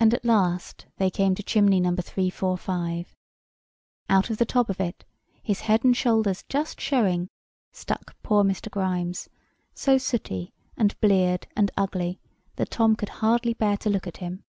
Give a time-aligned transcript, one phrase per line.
[0.00, 1.94] And at last they came to chimney No.
[1.94, 3.14] 345.
[4.08, 5.04] Out of the top of it,
[5.42, 7.28] his head and shoulders just showing,
[7.70, 8.70] stuck poor Mr.
[8.70, 9.28] Grimes,
[9.74, 12.18] so sooty, and bleared, and ugly,
[12.56, 14.42] that Tom could hardly bear to look at him.